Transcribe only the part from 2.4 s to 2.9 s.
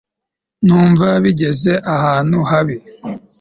habi